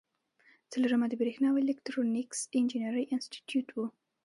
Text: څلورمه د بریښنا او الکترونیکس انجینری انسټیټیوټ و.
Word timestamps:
څلورمه 0.71 1.05
د 1.09 1.13
بریښنا 1.19 1.47
او 1.51 1.57
الکترونیکس 1.63 2.39
انجینری 2.57 3.03
انسټیټیوټ 3.13 3.67
و. 3.73 3.77